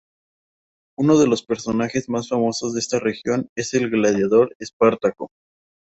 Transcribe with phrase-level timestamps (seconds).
[0.97, 5.29] Uno de los personajes más famosos de esta región es el gladiador Espartaco.